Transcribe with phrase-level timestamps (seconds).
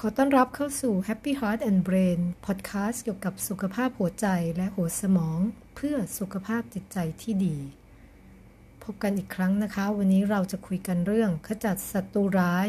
[0.00, 4.26] ขอต้อนรับเข้าสู่ Happy Heart and Brain Podcast เกี่ยวกับสุขภาพหัวใจ
[4.56, 5.40] และหัวสมอง
[5.74, 7.56] เพื่อสุขภาพจิตใจที่ดี
[8.82, 12.68] พบกันอีกครั้งนะคะ วันนี้เราจะคุยกันเรื่องขจัดศัตรูร้าย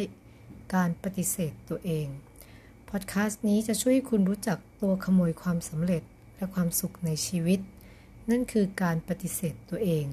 [0.76, 2.08] การปฏิเสธตัวเอง
[2.90, 6.04] พอดแคสต์นี้จะช่วยคุณรู้จักตัวขโมยความสำเร็จ
[6.38, 7.60] และความสุขในชีวิต
[8.30, 10.08] นั่นคือการปฏิเสธตัวเอง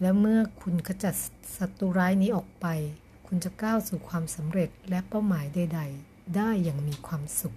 [0.00, 1.16] และเมื่อคุณขจัด
[1.56, 2.68] ศัตรูร้ายนี้ออกไป
[3.30, 7.56] คุณจะก้าวสู่ความสำเร็จและเป้าหมายใด ๆ ได้อย่างมีความสุข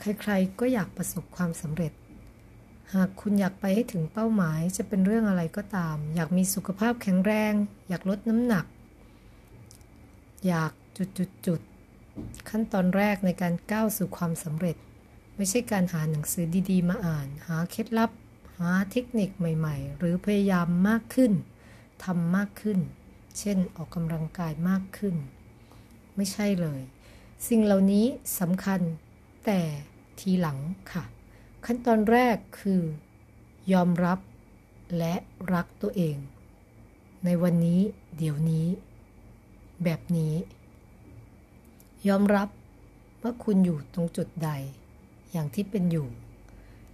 [0.00, 1.92] ใครๆก็อยากประสบความสำเร็จ
[2.94, 7.52] หากคุณอยากไปให้ถึงเป้าหมายจะเป็นเรื่องอะไรก็ตาม อยากมีสุขภาพแข็งแรง
[7.88, 8.64] อยากลดน้ำหนัก
[10.46, 10.72] อยาก
[11.46, 14.76] จุดๆขั้นตอนแรกในการก้าวสู่ความสำเร็จ
[15.36, 18.10] ไม่ใช่การหาหนังสือดีๆ มาอ่าน หาเคล็ดลับ
[18.58, 21.32] หาเทคนิคใหม่ ๆ หรือพยายามมากขึ้น
[22.04, 22.78] ทำมากขึ้น
[23.38, 25.16] เช่นออกกำลังกายมากขึ้น
[26.16, 26.80] ไม่ใช่เลย
[27.48, 28.06] สิ่งเหล่านี้
[28.40, 28.80] สำคัญ
[29.44, 29.60] แต่
[30.20, 30.58] ทีหลัง
[30.92, 31.04] ค่ะ
[31.64, 32.82] ขั้นตอนแรกคือ
[33.72, 34.18] ยอมรับ
[34.98, 35.14] และ
[35.52, 36.16] รักตัวเอง
[37.24, 37.80] ในวันนี้
[38.16, 38.66] เดี๋ยวนี้
[39.84, 40.34] แบบนี้
[42.08, 42.48] ยอมรับ
[43.22, 44.50] ว่าคุณอยู่ตรงจุดใด
[45.30, 46.08] อย่างที่เป็นอยู่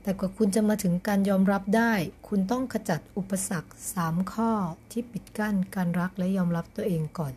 [0.06, 1.92] แต่กว่าคุณจะมาถึงการยอมรับได้
[2.28, 4.50] คุณต้องขจัดอุปสรรค 3 ข้อ
[4.90, 7.34] ที่ปิดกั้นการรักและยอมรับตัวเองก่อน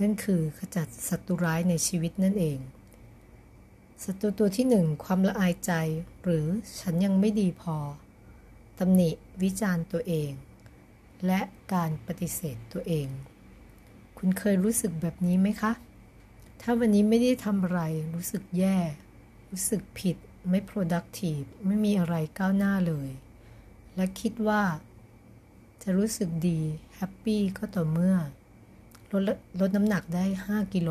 [0.00, 2.58] นั่นคือขจัดศัตรูร้ายในชีวิตนั่นเอง
[4.04, 5.72] ศัตรูตัวที่หนึ่งความละอายใจ
[6.22, 6.46] หรือ
[6.80, 7.76] ฉันยังไม่ดีพอ
[8.78, 9.10] ตำหนิ
[9.42, 10.30] วิจารณ์ตัวเอง
[11.26, 11.40] และ
[11.72, 13.08] การปฏิเสธตัวเอง
[14.18, 15.72] คุณเคยรู้สึกแบบนี้ไหมคะ
[16.60, 17.80] ถ้าวันนี้ไม่ได้ทำอะไร
[18.14, 18.78] รู้สึกแย่
[19.50, 20.16] รู้สึกผิด
[20.50, 23.10] ไม่ productive ไม่มีอะไรก้าวหน้าเลย
[23.96, 24.62] และคิดว่า
[25.82, 26.60] จะรู้สึกดี
[26.96, 28.16] happy ก็ต่อเมื่อ
[29.12, 29.22] ลด
[29.60, 30.90] ลดน้ำหนักได้ 5 กิโล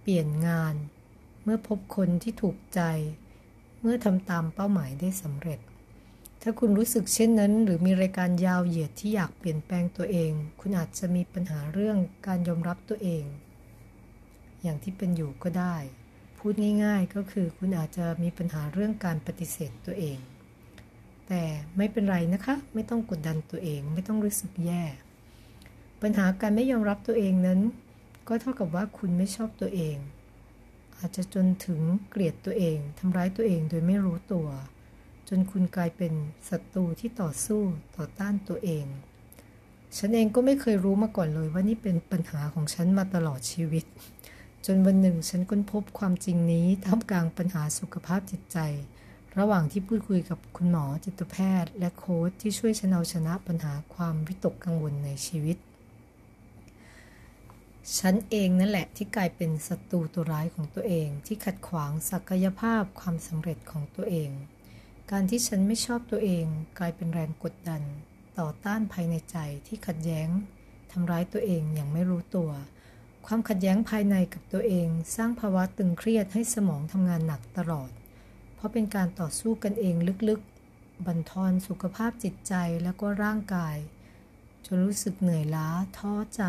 [0.00, 0.74] เปลี่ยนงาน
[1.42, 2.80] เมื่อพบคนที่ถูกใจ
[3.80, 5.60] เมื่อทำตามเป้าหมายได้สำเร็จ
[6.42, 13.24] ถ้าคุณรู้สึกเช่นนั้น หรือมีรายการยาวเหยียดที่อยากเปลี่ยนแปลงตัวเอง คุณอาจจะมีปัญหาเรื่องการยอมรับตัวเอง
[14.62, 15.76] อย่างที่เป็นอยู่ก็ได้
[16.50, 20.18] พูดง่ายๆ ก็คือคุณอาจจะมีปัญหาเรื่องการปฏิเสธตัวเอง
[21.28, 21.42] แต่
[21.76, 24.82] ไม่เป็นไรนะคะ ไม่ต้องกดดันตัวเอง ไม่ต้องรู้สึกแย่
[26.02, 27.60] ปัญหาการไม่ยอมรับตัวเองนั้น
[28.28, 29.96] ก็เท่ากับว่าคุณไม่ชอบตัวเอง
[30.98, 34.48] อาจจะจนถึงเกลียดตัวเองทำร้ายตัวเองโดยไม่รู้ตัว
[35.28, 36.12] จนคุณกลายเป็น
[36.48, 37.62] ศัตรูที่ต่อสู้
[37.96, 38.86] ต่อต้านตัวเอง
[39.98, 43.86] ฉันเองก็ไม่เคยรู้มาก่อนเลยว่านี่เป็นปัญหาของฉันมาตลอดชีวิต
[44.66, 48.58] จนวันหนึ่งฉันค้นพบความจริงนี้ท่ามกลางปัญหาสุขภาพจิตใจ
[49.38, 55.56] ระหว่างที่พูดคุยกับคุณหมอจิตแพทย์ และโค้ชที่ช่วยฉันเอาชนะปัญหาความวิตกกังวลในชีวิต
[57.98, 64.30] ฉันเองนั่นแหละที่กลายเป็นศัตรูตัวร้ายของตัวเอง ที่ขัดขวางศักยภาพความสำเร็จของตัวเอง
[65.10, 66.46] การที่ฉันไม่ชอบตัวเอง
[66.78, 67.82] กลายเป็นแรงกดดัน
[68.38, 69.36] ต่อต้านภายในใจ
[69.66, 70.28] ที่ขัดแย้ง
[70.92, 72.50] ทำร้ายตัวเองอย่างไม่รู้ตัว
[73.26, 77.90] ความขัดแย้งภายในกับตัวเอง สร้างภาวะตึงเครียดให้สมองทำงานหนักตลอด
[78.54, 79.94] เพราะเป็นการต่อสู้กันเอง
[80.28, 83.76] ลึกๆ บั่นทอนสุขภาพจิตใจแล้วก็ร่างกาย
[84.66, 85.68] จนรู้สึกเหนื่อยล้า
[85.98, 86.42] ท้อใจ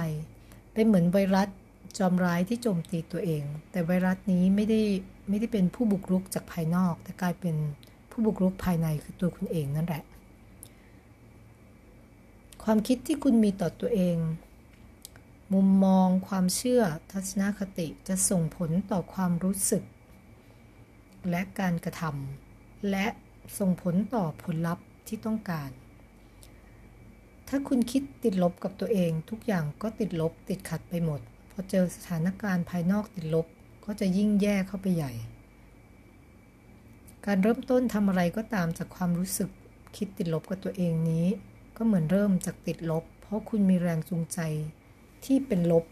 [0.73, 1.49] เป็นเหมือนไวรัส
[1.97, 4.81] จอมร้ายที่โจมตีตัวเอง แต่ไวรัสนี้ไม่ได้
[5.29, 7.55] ไม่ได้เป็นผู้บุกรุกจากภายนอก แต่กลายเป็น
[8.11, 10.03] ผู้บุกรุกภายในคือตัวคุณเองนั่นแหละ
[12.63, 14.17] ความคิดที่คุณมีต่อตัวเอง
[15.53, 19.83] มุมมองความเชื่อทัศนคติจะส่งผลต่อความรู้สึก
[21.29, 23.07] และการกระทำและ
[23.59, 25.69] ส่งผลต่อผลลัพธ์ที่ต้องการ
[27.47, 31.19] ถ้าคุณคิดติดลบกับตัวเอง ทุกอย่างก็ติดลบติดขัดไปหมด
[31.51, 33.47] พอเจอสถานการณ์ภายนอกติดลบ
[33.85, 35.13] ก็จะยิ่งแย่เข้าไปใหญ่
[37.25, 39.49] การเริ่มต้นทำอะไรก็ตามจากความรู้สึก
[39.97, 41.25] คิดติดลบกับตัวเองนี้
[41.77, 44.39] ก็เหมือนเริ่มจากติดลบ เพราะคุณมีแรงจูงใจ
[45.25, 45.85] ที่เป็นลบ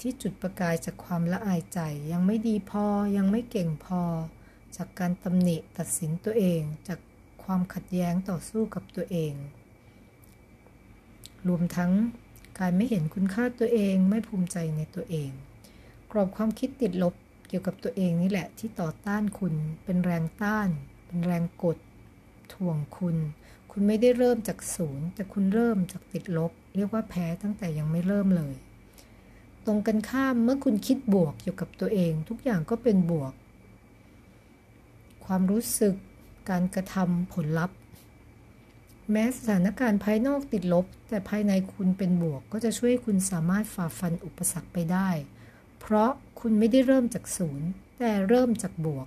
[0.00, 1.80] ที่จุดประกายจากความละอายใจ
[2.12, 2.86] ยังไม่ดีพอ
[3.16, 4.02] ยังไม่เก่งพอ
[4.76, 6.98] จากการตำหนิตัดสินตัวเอง จาก
[7.44, 9.34] ความขัดแย้งต่อสู้กับตัวเอง
[11.48, 11.92] รวมทั้ง
[12.58, 15.30] การไม่เห็นคุณค่าตัวเองไม่ภูมิใจในตัวเอง
[16.10, 17.14] กรอบความคิดติดลบ
[17.48, 19.54] เกี่ยวกับตัวเองนี่แหละที่ต่อต้านคุณ
[19.84, 20.68] เป็นแรงต้าน
[21.06, 21.78] เป็นแรงกด
[22.52, 23.16] ถ่วงคุณ
[23.70, 28.54] คุณไม่ได้เริ่มจากศูนย์แต่คุณเริ่มจากติดลบ เรียกว่าแพ้ตั้งแต่ยังไม่เริ่มเลย
[29.66, 33.32] ตรงกันข้ามเมื่อคุณคิดบวกเกี่ยวกับตัวเอง ทุกอย่างก็เป็นบวก
[35.24, 35.94] ความรู้สึก
[36.50, 37.76] การกระทำผลลัพธ์
[39.10, 45.08] แม้สถานการณ์ภายนอกติดลบ แต่ภายในคุณเป็นบวก ก็จะช่วยคุณสามารถฝ่าฟันอุปสรรคไปได้
[45.80, 46.10] เพราะ
[46.40, 49.06] คุณไม่ได้เริ่มจากศูนย์ แต่เริ่มจากบวก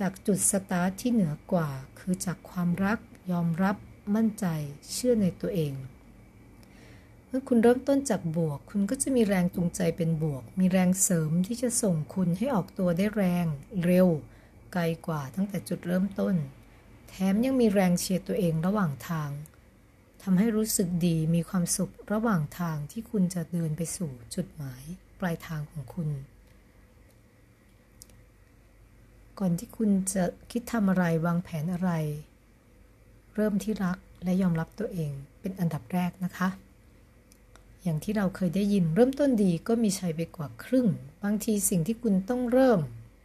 [0.00, 2.98] จากจุดสตาร์ทที่เหนือกว่า คือจากความรัก
[3.30, 3.76] ยอมรับ
[4.14, 4.46] มั่นใจ
[4.92, 5.72] เชื่อในตัวเอง
[7.30, 13.46] เมื่อคุณเริ่มต้นจากบวก คุณก็จะมีแรงจูงใจเป็นบวก มีแรงเสริมที่จะส่งคุณให้ออกตัวได้แรง
[13.84, 14.08] เร็ว
[14.72, 16.34] ไกลกว่าตั้งแต่จุดเริ่มต้น
[17.08, 19.30] แถมยังมีแรงเชียร์ตัวเองระหว่างทาง
[20.22, 24.82] ทำให้รู้สึกดีมีความสุขระหว่างทางที่คุณจะเดินไปสู่จุดหมาย
[25.20, 26.08] ปลายทางของคุณ
[29.38, 31.90] ก่อนที่คุณจะคิดทำอะไรวางแผนอะไร
[33.34, 36.48] เริ่มที่รักและยอมรับตัวเองเป็นอันดับแรกนะคะ
[37.88, 40.86] อย่างที่เราเคยได้ยินเริ่มต้นดีก็มีชัยไปกว่าครึ่ง
[41.24, 42.80] บางทีสิ่งที่คุณต้องเริ่ม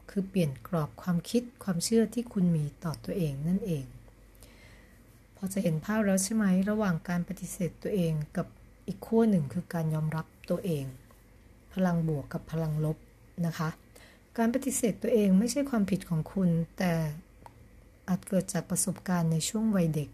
[0.10, 3.86] คือเปลี่ยนกรอบความคิดความเชื่อที่คุณมีต่อตัวเองนั่นเอง
[5.36, 8.48] พอจะเห็นภาพแล้วใช่ไหมระหว่างการปฏิเสธตัวเองกับ
[8.88, 10.86] อีกขั้วหนึ่งคือการยอมรับตัวเอง
[11.74, 12.98] พลังบวกกับพลังลบ
[13.46, 13.70] นะคะ
[14.38, 16.94] การปฏิเสธตัวเองไม่ใช่ความผิดของคุณ แต่
[18.08, 20.10] อาจเกิดจากประสบการณ์ในช่วงวัยเด็ก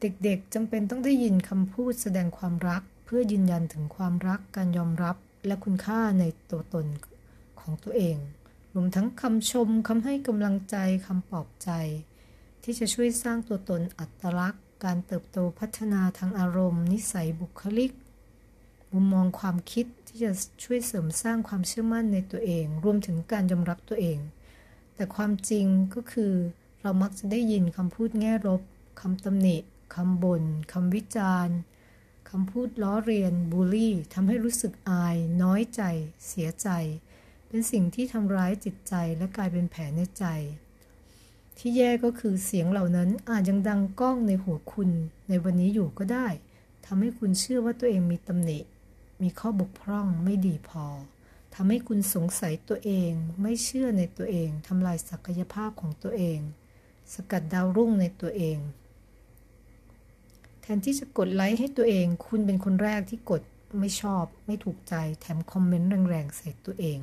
[0.00, 5.16] เด็กๆจำเป็นต้องได้ยินคำพูดแสดงความรัก เพื่อยืนยันถึงความรักการยอมรับ
[5.46, 6.86] และคุณค่าในตัวตน
[7.60, 8.16] ของตัวเอง
[8.74, 10.76] รวมทั้งคำชมคำให้กำลังใจ
[11.06, 11.70] คำปลอบใจ
[12.62, 17.92] ที่จะช่วยสร้างตัวตนอัตลักษณ์ การเติบโตพัฒนาทางอารมณ์ นิสัยบุคลิก
[18.92, 20.32] มุมมองความคิดที่จะ
[20.64, 24.18] ช่วยเสริมสร้างความเชื่อมั่นในตัวเอง รวมถึงการยอมรับตัวเอง
[24.94, 26.32] แต่ความจริงก็คือ
[26.82, 28.62] เรามักจะได้ยินคำพูดแง่ลบ
[29.00, 29.56] คำตำหนิ
[29.94, 31.56] คำบน่นคำวิจารณ์
[32.30, 35.82] คำพูดล้อเรียนบูลลี่ทำให้รู้สึกอาย น้อยใจ
[36.26, 36.68] เสียใจ
[37.48, 40.24] เป็นสิ่งที่ทำร้ายจิตใจและกลายเป็นแผลในใจ
[41.58, 44.90] ที่แย่ก็คือเสียงเหล่านั้นอาจยังดังก้องในหัวคุณ
[45.28, 46.28] ในวันนี้อยู่ก็ได้
[46.86, 48.58] ทำให้คุณเชื่อว่าตัวเองมีตำหนิ
[49.22, 50.86] มีข้อบกพร่องไม่ดีพอ
[51.54, 53.12] ทำให้คุณสงสัยตัวเอง
[53.42, 56.38] ไม่เชื่อในตัวเองทำลายศักยภาพของตัวเอง
[57.14, 58.58] สกัดดาวรุ่งในตัวเอง
[60.62, 63.42] แทนที่จะกดไลค์ให้ตัวเอง คุณเป็นคนแรกที่กด
[63.78, 66.98] ไม่ชอบ ไม่ถูกใจ แถมคอมเมนต์แรงๆใส่ตัวเอง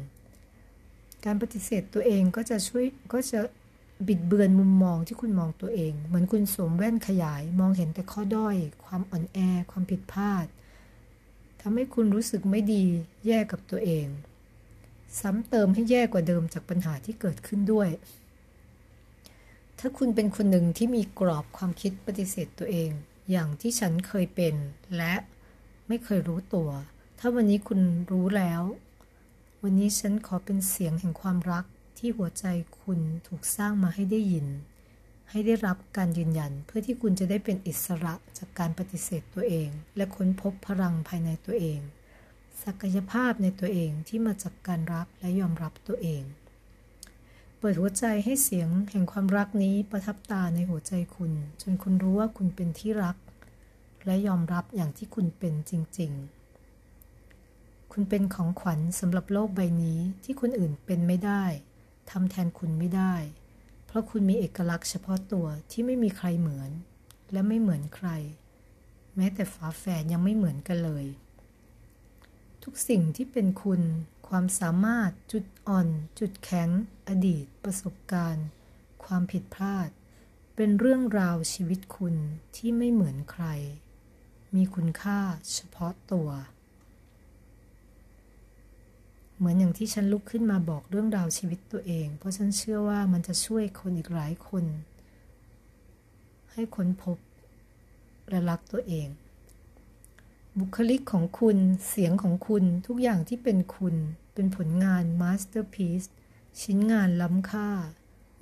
[1.25, 3.39] การปฏิเสธตัวเองก็จะช่วยก็จะ
[4.07, 9.39] บิดเบือนมุมมองที่คุณมองตัวเอง เหมือนคุณสวมแว่นขยาย มองเห็นแต่ข้อด้อย ความอ่อนแอ
[9.71, 10.45] ความผิดพลาด
[11.61, 12.85] ทำให้คุณรู้สึกไม่ดี
[13.25, 14.07] แย่กับตัวเอง
[15.19, 17.89] ซ้ำเติมให้แย่กว่าเดิมจากปัญหาที่เกิดขึ้นด้วย
[19.79, 22.91] ถ้าคุณเป็นคนหนึ่งที่มีกรอบความคิดปฏิเสธตัวเอง
[23.29, 24.55] อย่างที่ฉันเคยเป็น
[24.97, 25.13] และ
[25.87, 26.69] ไม่เคยรู้ตัว
[27.19, 27.81] ถ้าวันนี้คุณ
[28.11, 28.63] รู้แล้ว
[29.63, 31.65] วันนี้ฉันขอเป็นเสียงแห่งความรัก
[31.97, 32.45] ที่หัวใจ
[32.81, 34.47] คุณถูกสร้างมาให้ได้ยิน
[35.29, 41.79] ให้ได้รับการยืนยันเพื่อที่คุณจะได้เป็นอิสระจากการปฏิเสธตัวเอง และค้นพบพลังภายในตัวเอง
[42.63, 46.23] ศักยภาพในตัวเองที่มาจากการรักและยอมรับตัวเอง
[47.61, 53.17] เปิดหัวใจให้เสียงแห่งความรักนี้ประทับตาในหัวใจคุณ จนคุณรู้ว่าคุณเป็นที่รัก
[54.05, 56.11] และยอมรับอย่างที่คุณเป็นจริง
[57.07, 61.43] ๆ คุณเป็นของขวัญสำหรับโลกใบนี้ที่คนอื่นเป็นไม่ได้
[62.11, 63.13] ทำแทนคุณไม่ได้
[63.85, 66.71] เพราะคุณมีเอกลักษณ์เฉพาะตัวที่ไม่มีใครเหมือน
[67.31, 68.09] และไม่เหมือนใคร
[69.15, 71.05] แม้แต่ฝาแฝดยังไม่เหมือนกันเลย
[72.63, 73.81] ทุกสิ่งที่เป็นคุณ
[74.27, 75.87] ความสามารถ จุดอ่อน
[76.19, 76.69] จุดแข็ง
[77.07, 78.47] อดีต ประสบการณ์
[79.03, 79.89] ความผิดพลาด
[80.55, 82.15] เป็นเรื่องราวชีวิตคุณ
[82.55, 83.45] ที่ไม่เหมือนใคร
[84.55, 85.19] มีคุณค่า
[85.53, 86.29] เฉพาะตัว
[89.37, 94.65] เหมือนอย่างที่ฉันลุกขึ้นมาบอกเรื่องราวชีวิตตัวเอง เพราะฉันเชื่อว่ามันจะช่วยคนอีกหลายคน
[96.51, 97.17] ให้ค้นพบ
[98.29, 99.07] และรักตัวเอง
[100.61, 103.95] บุคลิกของคุณ เสียงของคุณ ทุกอย่างที่เป็นคุณ
[104.33, 106.03] เป็นผลงาน masterpiece
[106.61, 107.69] ชิ้นงานล้ำค่า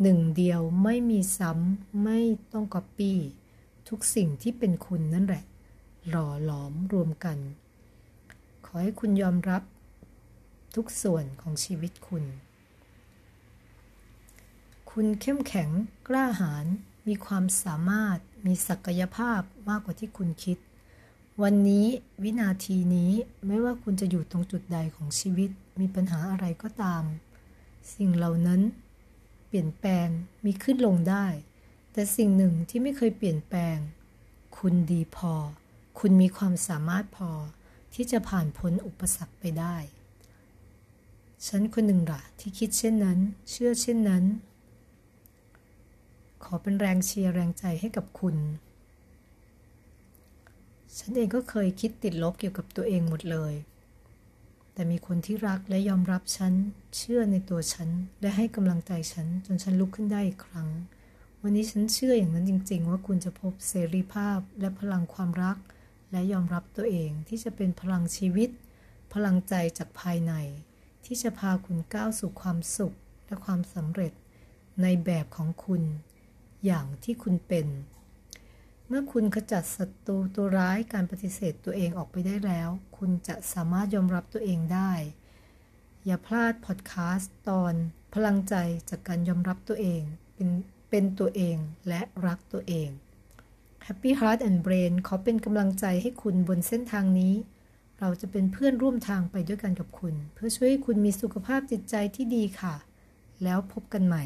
[0.01, 2.19] หนึ่งเดียวไม่มีซ้ำ ไม่
[2.51, 3.19] ต้องก๊อปปี้
[3.89, 5.43] ทุกสิ่งที่เป็นคุณนั่นแหละ
[6.09, 7.37] หล่อหลอมรวมกัน
[8.65, 9.63] ขอให้คุณยอมรับ
[10.75, 12.23] ทุกส่วนของชีวิตคุณ
[14.91, 15.69] คุณเข้มแข็ง
[16.07, 16.65] กล้าหาญ
[17.07, 20.57] มีความสามารถมีศักยภาพมากกว่าที่คุณคิด
[21.43, 21.85] วันนี้
[22.23, 23.11] วินาทีนี้
[23.47, 25.49] ไม่ว่าคุณจะอยู่ตรงจุดใดของชีวิต
[25.79, 27.03] มีปัญหาอะไรก็ตาม
[27.95, 28.61] สิ่งเหล่านั้น
[29.47, 30.07] เปลี่ยนแปลง
[30.45, 31.25] มีขึ้นลงได้
[31.93, 33.77] แต่สิ่งหนึ่งที่ไม่เคยเปลี่ยนแปลง
[34.57, 35.33] คุณดีพอ
[35.99, 37.31] คุณมีความสามารถพอ
[37.93, 39.75] ที่จะผ่านพ้นอุปสรรคไปได้
[41.47, 44.23] ฉันคนหนึ่งล่ะที่คิดเช่นนั้น เชื่อเช่นนั้น
[46.43, 48.37] ขอเป็นแรงเชียร์แรงใจให้กับคุณ
[50.97, 53.53] ฉันเองก็เคยคิดติดลบเกี่ยวกับตัวเองหมดเลย
[54.73, 56.53] แต่มีคนที่รักและยอมรับฉัน
[56.97, 57.89] เชื่อในตัวฉัน
[58.21, 60.69] และให้กำลังใจฉัน จนฉันลุกขึ้นได้อีกครั้ง
[61.41, 65.57] วันนี้ฉันเชื่ออย่างนั้นจริง ๆ ว่าคุณจะพบเสรีภาพและพลังความรัก
[66.11, 68.49] และยอมรับตัวเองที่จะเป็นพลังชีวิต
[69.13, 70.33] พลังใจจากภายใน
[71.05, 74.13] ที่จะพาคุณก้าวสู่ความสุขและความสำเร็จ
[74.81, 75.83] ในแบบของคุณ
[76.65, 77.67] อย่างที่คุณเป็น
[78.89, 84.91] เมื่อคุณขจัดศัตรูตัวร้ายการปฏิเสธตัวเองออกไปได้แล้ว คุณจะสามารถยอมรับตัวเองได้
[86.05, 87.73] อย่าพลาดพอดแคสต์ตอน
[88.13, 88.55] พลังใจ
[88.89, 90.01] จากการยอมรับตัวเอง
[90.35, 90.49] เป็น
[90.89, 92.89] เป็นตัวเองและรักตัวเอง
[93.85, 97.33] Happy Heart and Brain ขอเป็นกำลังใจให้คุณบนเส้นทางนี้
[97.99, 102.75] เราจะเป็นเพื่อนร่วมทางไปด้วยกันกับคุณ เพื่อช่วยให้คุณมีสุขภาพจิตใจที่ดีค่ะ
[103.43, 104.25] แล้วพบกันใหม่